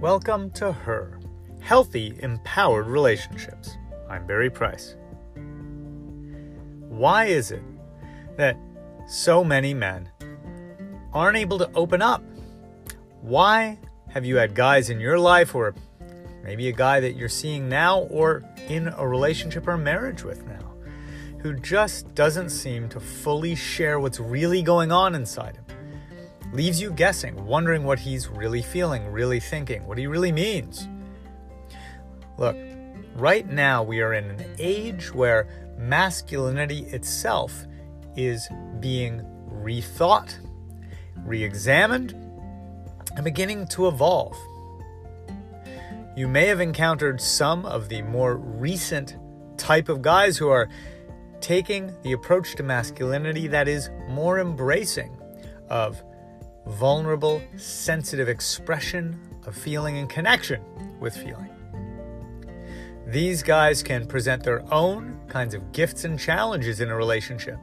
Welcome 0.00 0.52
to 0.52 0.70
Her 0.70 1.18
Healthy, 1.58 2.20
Empowered 2.20 2.86
Relationships. 2.86 3.76
I'm 4.08 4.28
Barry 4.28 4.48
Price. 4.48 4.94
Why 6.88 7.24
is 7.24 7.50
it 7.50 7.64
that 8.36 8.56
so 9.08 9.42
many 9.42 9.74
men 9.74 10.08
aren't 11.12 11.36
able 11.36 11.58
to 11.58 11.68
open 11.74 12.00
up? 12.00 12.22
Why 13.22 13.80
have 14.10 14.24
you 14.24 14.36
had 14.36 14.54
guys 14.54 14.88
in 14.88 15.00
your 15.00 15.18
life, 15.18 15.56
or 15.56 15.74
maybe 16.44 16.68
a 16.68 16.72
guy 16.72 17.00
that 17.00 17.16
you're 17.16 17.28
seeing 17.28 17.68
now, 17.68 18.02
or 18.02 18.44
in 18.68 18.86
a 18.86 19.04
relationship 19.04 19.66
or 19.66 19.76
marriage 19.76 20.22
with 20.22 20.46
now, 20.46 20.74
who 21.40 21.54
just 21.54 22.14
doesn't 22.14 22.50
seem 22.50 22.88
to 22.90 23.00
fully 23.00 23.56
share 23.56 23.98
what's 23.98 24.20
really 24.20 24.62
going 24.62 24.92
on 24.92 25.16
inside 25.16 25.56
him? 25.56 25.64
Leaves 26.52 26.80
you 26.80 26.90
guessing, 26.90 27.44
wondering 27.46 27.84
what 27.84 27.98
he's 27.98 28.28
really 28.28 28.62
feeling, 28.62 29.06
really 29.08 29.40
thinking, 29.40 29.86
what 29.86 29.98
he 29.98 30.06
really 30.06 30.32
means. 30.32 30.88
Look, 32.36 32.56
right 33.14 33.48
now 33.48 33.82
we 33.82 34.00
are 34.00 34.14
in 34.14 34.24
an 34.30 34.44
age 34.58 35.12
where 35.12 35.48
masculinity 35.76 36.80
itself 36.86 37.66
is 38.16 38.48
being 38.80 39.22
rethought, 39.50 40.34
re 41.24 41.42
examined, 41.42 42.12
and 43.14 43.24
beginning 43.24 43.66
to 43.68 43.88
evolve. 43.88 44.36
You 46.16 46.26
may 46.28 46.46
have 46.46 46.60
encountered 46.60 47.20
some 47.20 47.64
of 47.66 47.88
the 47.88 48.02
more 48.02 48.36
recent 48.36 49.16
type 49.56 49.88
of 49.88 50.02
guys 50.02 50.36
who 50.36 50.48
are 50.48 50.68
taking 51.40 51.92
the 52.02 52.12
approach 52.12 52.56
to 52.56 52.62
masculinity 52.62 53.46
that 53.48 53.68
is 53.68 53.90
more 54.08 54.40
embracing 54.40 55.16
of 55.68 56.02
vulnerable, 56.68 57.42
sensitive 57.56 58.28
expression 58.28 59.18
of 59.46 59.56
feeling 59.56 59.98
and 59.98 60.08
connection 60.08 60.62
with 61.00 61.16
feeling. 61.16 61.50
These 63.06 63.42
guys 63.42 63.82
can 63.82 64.06
present 64.06 64.42
their 64.42 64.62
own 64.72 65.18
kinds 65.28 65.54
of 65.54 65.72
gifts 65.72 66.04
and 66.04 66.18
challenges 66.18 66.80
in 66.80 66.90
a 66.90 66.96
relationship, 66.96 67.58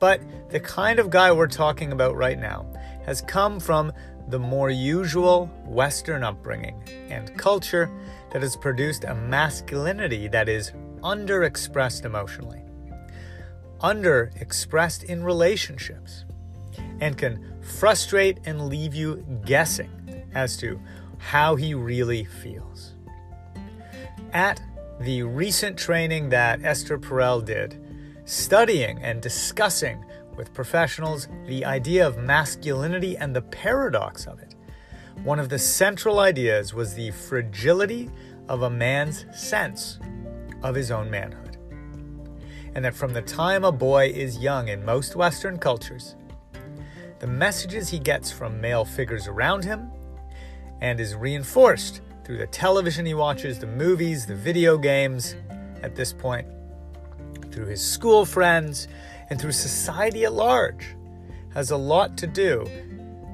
but 0.00 0.20
the 0.50 0.58
kind 0.58 0.98
of 0.98 1.10
guy 1.10 1.30
we're 1.30 1.46
talking 1.46 1.92
about 1.92 2.16
right 2.16 2.38
now 2.38 2.66
has 3.06 3.22
come 3.22 3.60
from 3.60 3.92
the 4.28 4.38
more 4.38 4.70
usual 4.70 5.46
Western 5.64 6.24
upbringing 6.24 6.82
and 7.08 7.36
culture 7.38 7.90
that 8.32 8.42
has 8.42 8.56
produced 8.56 9.04
a 9.04 9.14
masculinity 9.14 10.28
that 10.28 10.48
is 10.48 10.72
underexpressed 11.02 12.04
emotionally, 12.04 12.62
underexpressed 13.80 15.04
in 15.04 15.22
relationships, 15.22 16.24
and 17.00 17.16
can 17.16 17.54
frustrate 17.60 18.38
and 18.44 18.68
leave 18.68 18.94
you 18.94 19.24
guessing 19.44 19.90
as 20.34 20.56
to 20.58 20.80
how 21.18 21.56
he 21.56 21.74
really 21.74 22.24
feels. 22.24 22.94
At 24.32 24.60
the 25.00 25.22
recent 25.22 25.76
training 25.78 26.28
that 26.30 26.64
Esther 26.64 26.98
Perel 26.98 27.44
did, 27.44 27.82
studying 28.24 28.98
and 28.98 29.20
discussing 29.20 30.04
with 30.36 30.54
professionals 30.54 31.28
the 31.46 31.64
idea 31.64 32.06
of 32.06 32.18
masculinity 32.18 33.16
and 33.16 33.34
the 33.34 33.42
paradox 33.42 34.26
of 34.26 34.38
it, 34.38 34.54
one 35.24 35.38
of 35.38 35.48
the 35.48 35.58
central 35.58 36.20
ideas 36.20 36.72
was 36.72 36.94
the 36.94 37.10
fragility 37.10 38.08
of 38.48 38.62
a 38.62 38.70
man's 38.70 39.26
sense 39.32 39.98
of 40.62 40.74
his 40.74 40.90
own 40.90 41.10
manhood. 41.10 41.56
And 42.74 42.84
that 42.84 42.94
from 42.94 43.12
the 43.12 43.22
time 43.22 43.64
a 43.64 43.72
boy 43.72 44.08
is 44.08 44.38
young 44.38 44.68
in 44.68 44.84
most 44.84 45.16
Western 45.16 45.58
cultures, 45.58 46.14
the 47.20 47.26
messages 47.26 47.88
he 47.88 47.98
gets 47.98 48.32
from 48.32 48.60
male 48.60 48.84
figures 48.84 49.28
around 49.28 49.64
him 49.64 49.90
and 50.80 50.98
is 50.98 51.14
reinforced 51.14 52.00
through 52.24 52.38
the 52.38 52.46
television 52.46 53.06
he 53.06 53.14
watches, 53.14 53.58
the 53.58 53.66
movies, 53.66 54.26
the 54.26 54.34
video 54.34 54.78
games, 54.78 55.36
at 55.82 55.94
this 55.94 56.12
point, 56.12 56.46
through 57.50 57.66
his 57.66 57.84
school 57.84 58.24
friends, 58.24 58.88
and 59.28 59.40
through 59.40 59.52
society 59.52 60.24
at 60.24 60.32
large, 60.32 60.94
has 61.54 61.70
a 61.70 61.76
lot 61.76 62.16
to 62.16 62.26
do 62.26 62.66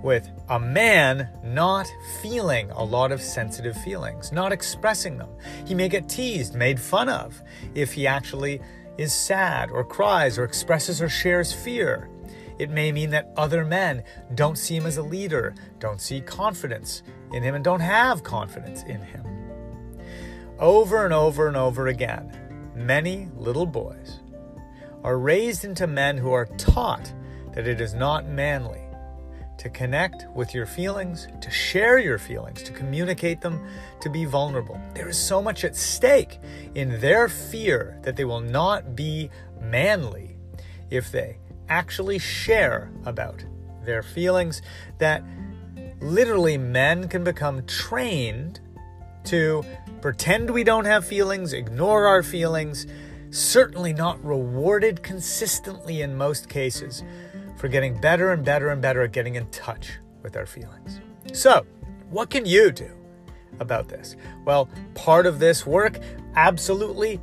with 0.03 0.28
a 0.48 0.58
man 0.58 1.28
not 1.44 1.86
feeling 2.22 2.70
a 2.70 2.84
lot 2.84 3.12
of 3.12 3.20
sensitive 3.20 3.76
feelings, 3.82 4.32
not 4.32 4.53
expressing 4.53 5.16
them. 5.16 5.28
He 5.64 5.74
may 5.74 5.88
get 5.88 6.08
teased, 6.08 6.54
made 6.54 6.78
fun 6.78 7.08
of, 7.08 7.42
if 7.74 7.92
he 7.92 8.06
actually 8.06 8.60
is 8.98 9.12
sad 9.12 9.70
or 9.70 9.84
cries 9.84 10.38
or 10.38 10.44
expresses 10.44 11.03
or 11.03 11.08
shares 11.08 11.53
fear. 11.53 12.08
It 12.58 12.70
may 12.70 12.92
mean 12.92 13.10
that 13.10 13.32
other 13.36 13.64
men 13.64 14.02
don't 14.34 14.56
see 14.56 14.76
him 14.76 14.86
as 14.86 14.96
a 14.96 15.02
leader, 15.02 15.54
don't 15.78 16.00
see 16.00 16.20
confidence 16.20 17.02
in 17.32 17.42
him, 17.42 17.54
and 17.54 17.64
don't 17.64 17.80
have 17.80 18.22
confidence 18.22 18.82
in 18.84 19.00
him. 19.02 19.24
Over 20.58 21.04
and 21.04 21.12
over 21.12 21.48
and 21.48 21.56
over 21.56 21.88
again, 21.88 22.72
many 22.74 23.28
little 23.36 23.66
boys 23.66 24.20
are 25.04 25.18
raised 25.18 25.64
into 25.64 25.86
men 25.86 26.16
who 26.16 26.32
are 26.32 26.46
taught 26.56 27.12
that 27.52 27.66
it 27.66 27.80
is 27.80 27.94
not 27.94 28.26
manly 28.26 28.80
to 29.58 29.70
connect 29.70 30.26
with 30.34 30.54
your 30.54 30.66
feelings, 30.66 31.28
to 31.40 31.50
share 31.50 31.98
your 31.98 32.18
feelings, 32.18 32.62
to 32.62 32.72
communicate 32.72 33.40
them, 33.40 33.66
to 34.00 34.10
be 34.10 34.24
vulnerable. 34.24 34.80
There 34.94 35.08
is 35.08 35.18
so 35.18 35.42
much 35.42 35.64
at 35.64 35.76
stake 35.76 36.38
in 36.74 37.00
their 37.00 37.28
fear 37.28 37.98
that 38.02 38.16
they 38.16 38.24
will 38.24 38.40
not 38.40 38.94
be 38.94 39.30
manly 39.60 40.36
if 40.90 41.10
they 41.10 41.38
actually 41.69 42.19
share 42.19 42.91
about 43.04 43.44
their 43.84 44.03
feelings, 44.03 44.62
that 44.99 45.22
literally 46.00 46.59
men 46.59 47.09
can 47.09 47.25
become 47.25 47.65
trained 47.66 48.60
to 49.25 49.65
pretend 50.00 50.50
we 50.50 50.65
don't 50.65 50.84
have 50.84 51.06
feelings, 51.06 51.53
ignore 51.53 52.06
our 52.06 52.22
feelings, 52.22 52.87
certainly 53.31 53.93
not 53.93 54.22
rewarded 54.25 55.03
consistently 55.03 56.03
in 56.03 56.16
most 56.16 56.49
cases 56.49 57.03
for 57.56 57.69
getting 57.69 57.98
better 58.00 58.33
and 58.33 58.44
better 58.44 58.69
and 58.69 58.81
better 58.81 59.03
at 59.03 59.12
getting 59.12 59.34
in 59.34 59.48
touch 59.50 59.93
with 60.22 60.37
our 60.37 60.47
feelings. 60.47 61.00
So, 61.33 61.66
what 62.10 62.31
can 62.31 62.47
you 62.47 62.71
do 62.71 62.91
about 63.59 63.88
this? 63.88 64.16
Well, 64.44 64.69
part 64.94 65.27
of 65.27 65.38
this 65.38 65.66
work 65.66 65.98
absolutely 66.34 67.21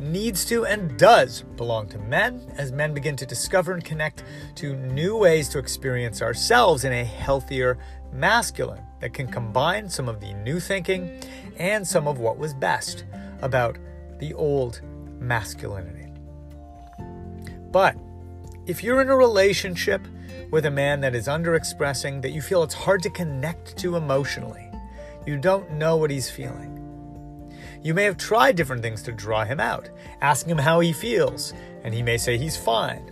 needs 0.00 0.44
to 0.46 0.64
and 0.64 0.98
does 0.98 1.42
belong 1.56 1.88
to 1.88 1.98
men 1.98 2.40
as 2.56 2.72
men 2.72 2.94
begin 2.94 3.16
to 3.16 3.26
discover 3.26 3.72
and 3.72 3.84
connect 3.84 4.24
to 4.56 4.74
new 4.74 5.16
ways 5.16 5.48
to 5.50 5.58
experience 5.58 6.22
ourselves 6.22 6.84
in 6.84 6.92
a 6.92 7.04
healthier 7.04 7.78
masculine 8.12 8.82
that 9.00 9.12
can 9.12 9.26
combine 9.26 9.88
some 9.88 10.08
of 10.08 10.20
the 10.20 10.32
new 10.34 10.58
thinking 10.58 11.20
and 11.58 11.86
some 11.86 12.08
of 12.08 12.18
what 12.18 12.38
was 12.38 12.54
best 12.54 13.04
about 13.42 13.78
the 14.18 14.34
old 14.34 14.80
masculinity. 15.18 16.08
But 17.70 17.96
if 18.66 18.82
you're 18.82 19.00
in 19.00 19.08
a 19.08 19.16
relationship 19.16 20.06
with 20.50 20.66
a 20.66 20.70
man 20.70 21.00
that 21.00 21.14
is 21.14 21.28
underexpressing, 21.28 22.22
that 22.22 22.30
you 22.30 22.42
feel 22.42 22.62
it's 22.62 22.74
hard 22.74 23.02
to 23.02 23.10
connect 23.10 23.76
to 23.78 23.96
emotionally, 23.96 24.68
you 25.26 25.36
don't 25.36 25.70
know 25.72 25.96
what 25.96 26.10
he's 26.10 26.30
feeling 26.30 26.79
you 27.82 27.94
may 27.94 28.04
have 28.04 28.16
tried 28.16 28.56
different 28.56 28.82
things 28.82 29.02
to 29.02 29.12
draw 29.12 29.44
him 29.44 29.60
out, 29.60 29.88
asking 30.20 30.50
him 30.50 30.58
how 30.58 30.80
he 30.80 30.92
feels, 30.92 31.54
and 31.82 31.94
he 31.94 32.02
may 32.02 32.18
say 32.18 32.36
he's 32.36 32.56
fine. 32.56 33.10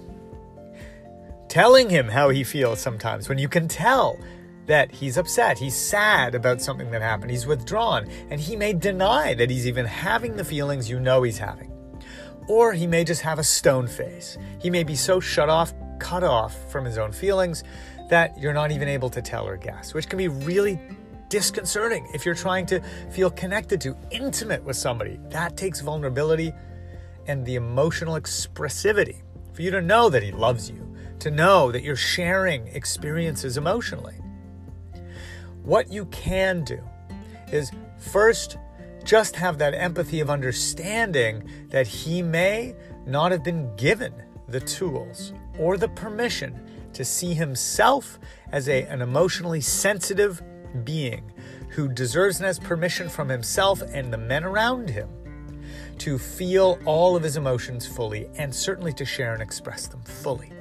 Telling 1.49 1.89
him 1.89 2.09
how 2.09 2.29
he 2.29 2.45
feels 2.45 2.81
sometimes 2.81 3.29
when 3.29 3.39
you 3.39 3.49
can 3.49 3.69
tell 3.69 4.19
that 4.67 4.93
he's 4.93 5.17
upset, 5.17 5.59
he's 5.59 5.75
sad 5.75 6.34
about 6.34 6.61
something 6.61 6.91
that 6.91 7.01
happened, 7.01 7.31
he's 7.31 7.47
withdrawn, 7.47 8.06
and 8.29 8.39
he 8.39 8.55
may 8.55 8.75
deny 8.75 9.33
that 9.34 9.49
he's 9.49 9.67
even 9.67 9.87
having 9.87 10.37
the 10.37 10.45
feelings 10.45 10.91
you 10.91 11.00
know 11.00 11.23
he's 11.23 11.39
having. 11.39 11.73
Or 12.49 12.75
he 12.75 12.87
may 12.87 13.05
just 13.05 13.23
have 13.23 13.39
a 13.39 13.45
stone 13.45 13.87
face. 13.87 14.37
He 14.61 14.69
may 14.69 14.85
be 14.85 14.95
so 14.95 15.21
shut 15.21 15.49
off, 15.49 15.73
cut 15.99 16.23
off 16.23 16.71
from 16.71 16.85
his 16.85 16.99
own 16.99 17.12
feelings 17.12 17.65
that 18.11 18.39
you're 18.39 18.53
not 18.53 18.71
even 18.71 18.89
able 18.89 19.11
to 19.11 19.23
tell 19.23 19.47
or 19.47 19.56
guess, 19.56 19.94
which 19.94 20.09
can 20.09 20.19
be 20.19 20.29
really 20.29 20.79
disconcerting 21.29 22.09
if 22.15 22.25
you're 22.25 22.35
trying 22.35 22.67
to 22.67 22.81
feel 23.11 23.31
connected 23.31 23.81
to, 23.83 23.97
intimate 24.11 24.63
with 24.65 24.77
somebody. 24.77 25.19
That 25.31 25.57
takes 25.57 25.81
vulnerability 25.81 26.53
and 27.27 27.45
the 27.45 27.57
emotional 27.57 28.15
expressivity 28.15 29.23
for 29.53 29.63
you 29.63 29.71
to 29.71 29.83
know 29.83 30.09
that 30.09 30.23
he 30.23 30.33
loves 30.33 30.71
you, 30.71 30.97
to 31.21 31.31
know 31.31 31.71
that 31.73 31.83
you're 31.83 31.97
sharing 31.97 32.67
experiences 32.69 33.57
emotionally. 33.57 34.15
What 35.63 35.93
you 35.93 36.07
can 36.07 36.65
do 36.65 36.81
is 37.53 37.71
first 37.99 38.57
just 39.05 39.37
have 39.37 39.59
that 39.59 39.75
empathy 39.75 40.21
of 40.21 40.31
understanding 40.31 41.49
that 41.69 41.87
he 41.87 42.23
may 42.23 42.75
not 43.07 43.33
have 43.33 43.43
been 43.43 43.75
given 43.77 44.13
the 44.49 44.61
tools 44.61 45.33
or 45.59 45.77
the 45.77 45.89
permission 45.89 46.59
to 46.93 47.05
see 47.05 47.35
himself 47.35 48.19
as 48.53 48.69
a, 48.69 48.83
an 48.85 49.03
emotionally 49.03 49.61
sensitive 49.61 50.43
being 50.85 51.33
who 51.71 51.89
deserves 51.89 52.39
and 52.39 52.47
has 52.47 52.59
permission 52.59 53.09
from 53.09 53.29
himself 53.29 53.83
and 53.83 54.13
the 54.13 54.19
men 54.19 54.45
around 54.45 54.91
him 54.91 55.09
to 55.99 56.19
feel 56.19 56.79
all 56.85 57.17
of 57.17 57.23
his 57.23 57.37
emotions 57.37 57.87
fully 57.87 58.29
and 58.37 58.55
certainly 58.55 58.93
to 58.93 59.05
share 59.05 59.33
and 59.33 59.43
express 59.43 59.87
them 59.87 60.03
fully. 60.03 60.53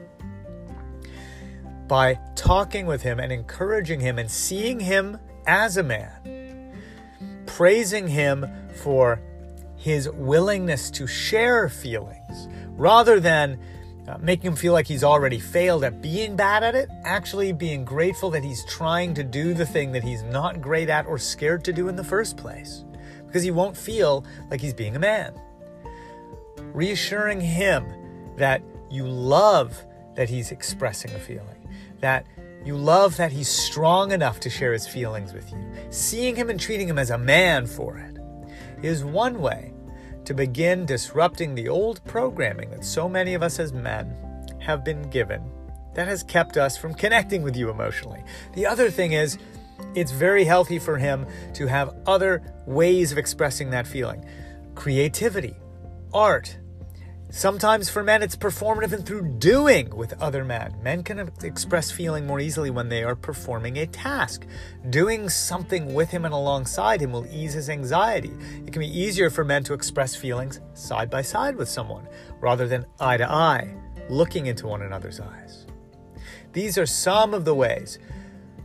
By 1.88 2.19
talking 2.36 2.86
with 2.86 3.02
him 3.02 3.19
and 3.19 3.31
encouraging 3.31 4.00
him 4.00 4.19
and 4.19 4.30
seeing 4.30 4.80
him 4.80 5.19
as 5.46 5.78
a 5.78 5.84
man 5.84 6.38
praising 7.48 8.08
him 8.08 8.46
for 8.75 9.19
his 9.78 10.08
willingness 10.12 10.92
to 10.92 11.08
share 11.08 11.68
feelings 11.69 12.48
rather 12.72 13.19
than 13.19 13.60
uh, 14.07 14.18
making 14.19 14.51
him 14.51 14.56
feel 14.56 14.74
like 14.74 14.88
he's 14.88 15.04
already 15.04 15.39
failed 15.39 15.83
at 15.83 16.01
being 16.01 16.36
bad 16.36 16.63
at 16.63 16.75
it, 16.75 16.89
actually 17.04 17.51
being 17.51 17.83
grateful 17.83 18.30
that 18.31 18.44
he's 18.44 18.63
trying 18.65 19.13
to 19.13 19.24
do 19.24 19.54
the 19.54 19.65
thing 19.65 19.92
that 19.92 20.04
he's 20.04 20.24
not 20.24 20.62
great 20.62 20.89
at 20.89 21.06
or 21.06 21.18
scared 21.18 21.63
to 21.65 21.74
do 21.74 21.88
in 21.89 21.95
the 21.95 22.04
first 22.04 22.38
place, 22.38 22.86
because 23.25 23.44
he 23.44 23.51
won't 23.51 23.75
feel 23.75 24.25
like 24.50 24.62
he's 24.62 24.74
being 24.74 24.95
a 24.95 25.00
man. 25.00 25.33
Reassuring 26.74 27.42
him 27.42 27.86
that 28.38 28.62
you 28.89 29.06
love 29.06 29.83
that 30.15 30.30
he's 30.30 30.51
expressing 30.51 31.12
a 31.13 31.19
feeling, 31.19 31.68
that 32.00 32.25
you 32.63 32.75
love 32.75 33.18
that 33.18 33.31
he's 33.31 33.48
strong 33.48 34.12
enough 34.12 34.39
to 34.42 34.50
share 34.50 34.74
his 34.74 34.88
feelings 34.88 35.33
with 35.33 35.51
you. 35.51 35.59
Seeing 35.89 36.36
him 36.36 36.50
and 36.50 36.59
treating 36.59 36.88
him 36.88 37.00
as 37.00 37.12
a 37.12 37.18
man 37.18 37.65
for 37.65 37.98
it 37.98 38.18
is 38.83 39.04
one 39.04 39.39
way 39.39 39.74
to 40.27 40.33
begin 40.33 40.85
disrupting 40.85 41.56
the 41.56 41.69
old 41.69 42.03
programming 42.03 42.69
that 42.69 42.83
so 42.83 43.07
many 43.07 43.33
of 43.33 43.41
us 43.41 43.59
as 43.59 43.71
men 43.71 44.13
have 44.59 44.83
been 44.83 45.09
given 45.09 45.41
that 45.95 46.06
has 46.06 46.21
kept 46.21 46.57
us 46.57 46.75
from 46.75 46.94
connecting 46.94 47.44
with 47.44 47.56
you 47.56 47.69
emotionally. 47.69 48.21
The 48.53 48.65
other 48.65 48.91
thing 48.91 49.13
is, 49.13 49.38
it's 49.95 50.12
very 50.12 50.44
healthy 50.44 50.79
for 50.79 50.97
him 50.97 51.25
to 51.53 51.65
have 51.68 51.95
other 52.06 52.44
ways 52.65 53.13
of 53.13 53.18
expressing 53.18 53.69
that 53.69 53.88
feeling 53.88 54.25
creativity, 54.75 55.56
art, 56.13 56.57
Sometimes 57.29 57.89
for 57.89 58.03
men, 58.03 58.24
it's 58.24 58.38
performative 58.38 58.94
and 58.94 59.06
through 59.06 59.27
doing 59.38 59.94
with 59.94 60.19
other 60.21 60.45
men. 60.45 60.74
Men 60.81 61.03
can 61.03 61.29
express 61.44 61.91
feeling 61.91 62.25
more 62.25 62.39
easily 62.39 62.69
when 62.69 62.88
they 62.88 63.03
are 63.03 63.18
performing 63.18 63.77
a 63.77 63.85
task. 63.85 64.47
Doing 64.89 65.27
something 65.27 65.94
with 65.94 66.09
him 66.09 66.24
and 66.24 66.33
alongside 66.33 67.01
him 67.01 67.12
will 67.12 67.27
ease 67.27 67.51
his 67.51 67.69
anxiety. 67.69 68.31
It 68.65 68.71
can 68.71 68.79
be 68.79 69.00
easier 69.00 69.29
for 69.29 69.44
men 69.44 69.65
to 69.65 69.74
express 69.74 70.15
feelings 70.15 70.62
side 70.74 71.09
by 71.09 71.21
side 71.21 71.57
with 71.57 71.68
someone 71.68 72.07
rather 72.39 72.65
than 72.65 72.85
eye 72.97 73.18
to 73.18 73.30
eye, 73.30 73.75
looking 74.09 74.45
into 74.45 74.65
one 74.65 74.81
another's 74.81 75.19
eyes. 75.19 75.65
These 76.53 76.77
are 76.77 76.85
some 76.85 77.33
of 77.33 77.44
the 77.44 77.53
ways 77.53 78.00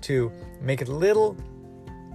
to 0.02 0.30
make 0.60 0.80
it 0.80 0.88
a 0.88 0.94
little 0.94 1.36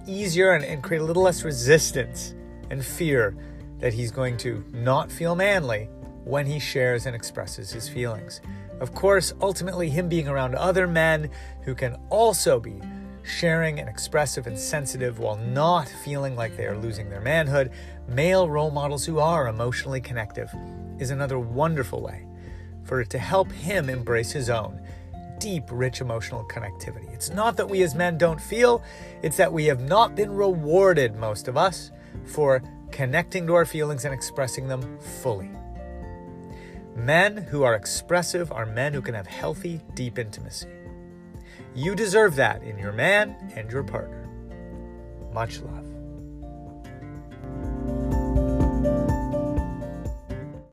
easier 0.06 0.52
and, 0.52 0.64
and 0.64 0.82
create 0.82 1.02
a 1.02 1.04
little 1.04 1.24
less 1.24 1.44
resistance 1.44 2.34
and 2.70 2.82
fear 2.82 3.36
that 3.80 3.92
he's 3.92 4.10
going 4.10 4.38
to 4.38 4.64
not 4.72 5.12
feel 5.12 5.36
manly 5.36 5.88
when 6.24 6.46
he 6.46 6.58
shares 6.58 7.06
and 7.06 7.14
expresses 7.14 7.70
his 7.70 7.88
feelings. 7.88 8.40
Of 8.80 8.94
course, 8.94 9.32
ultimately, 9.40 9.90
him 9.90 10.08
being 10.08 10.28
around 10.28 10.54
other 10.54 10.86
men 10.86 11.30
who 11.62 11.74
can 11.74 11.96
also 12.10 12.60
be 12.60 12.80
sharing 13.24 13.78
and 13.78 13.88
expressive 13.88 14.46
and 14.46 14.58
sensitive 14.58 15.18
while 15.18 15.36
not 15.36 15.88
feeling 16.04 16.36
like 16.36 16.56
they 16.56 16.66
are 16.66 16.76
losing 16.76 17.10
their 17.10 17.20
manhood, 17.20 17.70
male 18.06 18.48
role 18.48 18.70
models 18.70 19.04
who 19.04 19.18
are 19.18 19.48
emotionally 19.48 20.00
connective, 20.00 20.50
is 20.98 21.10
another 21.10 21.38
wonderful 21.38 22.00
way 22.00 22.26
for 22.84 23.00
it 23.00 23.10
to 23.10 23.18
help 23.18 23.52
him 23.52 23.90
embrace 23.90 24.32
his 24.32 24.48
own 24.48 24.80
deep, 25.38 25.64
rich 25.70 26.00
emotional 26.00 26.44
connectivity. 26.44 27.12
It's 27.12 27.30
not 27.30 27.56
that 27.58 27.68
we 27.68 27.82
as 27.82 27.94
men 27.94 28.18
don't 28.18 28.40
feel, 28.40 28.82
it's 29.22 29.36
that 29.36 29.52
we 29.52 29.66
have 29.66 29.80
not 29.80 30.16
been 30.16 30.32
rewarded, 30.32 31.14
most 31.14 31.46
of 31.46 31.56
us, 31.56 31.92
for 32.24 32.60
connecting 32.90 33.46
to 33.46 33.54
our 33.54 33.64
feelings 33.64 34.04
and 34.04 34.12
expressing 34.12 34.66
them 34.66 34.98
fully. 35.22 35.50
Men 36.98 37.36
who 37.36 37.62
are 37.62 37.76
expressive 37.76 38.50
are 38.50 38.66
men 38.66 38.92
who 38.92 39.00
can 39.00 39.14
have 39.14 39.28
healthy, 39.28 39.80
deep 39.94 40.18
intimacy. 40.18 40.68
You 41.74 41.94
deserve 41.94 42.34
that 42.36 42.62
in 42.64 42.76
your 42.76 42.92
man 42.92 43.36
and 43.54 43.70
your 43.70 43.84
partner. 43.84 44.28
Much 45.32 45.60
love. 45.60 45.87